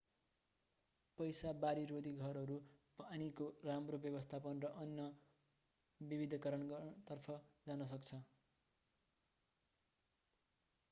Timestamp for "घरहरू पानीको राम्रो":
2.19-3.99